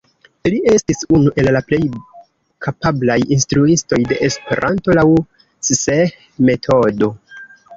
Li 0.51 0.59
estis 0.75 1.03
unu 1.17 1.33
el 1.41 1.49
la 1.55 1.61
plej 1.71 1.79
kapablaj 2.67 3.19
instruistoj 3.37 4.01
de 4.13 4.19
Esperanto 4.29 4.97
laŭ 5.01 5.07
Cseh-metodo. 5.69 7.13